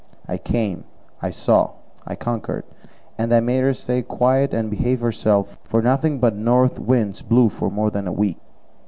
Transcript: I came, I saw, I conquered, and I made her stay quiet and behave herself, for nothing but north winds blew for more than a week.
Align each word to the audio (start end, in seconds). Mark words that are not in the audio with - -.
I 0.27 0.39
came, 0.39 0.85
I 1.21 1.29
saw, 1.29 1.73
I 2.07 2.15
conquered, 2.15 2.63
and 3.19 3.31
I 3.31 3.39
made 3.39 3.59
her 3.61 3.75
stay 3.75 4.01
quiet 4.01 4.51
and 4.51 4.67
behave 4.71 5.01
herself, 5.01 5.59
for 5.63 5.83
nothing 5.83 6.17
but 6.17 6.35
north 6.35 6.79
winds 6.79 7.21
blew 7.21 7.49
for 7.49 7.69
more 7.69 7.91
than 7.91 8.07
a 8.07 8.11
week. 8.11 8.39